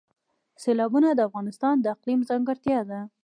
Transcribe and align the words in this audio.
سیلابونه 0.61 1.09
د 1.13 1.19
افغانستان 1.29 1.75
د 1.79 1.85
اقلیم 1.95 2.19
ځانګړتیا 2.29 2.79
ده. 2.89 2.99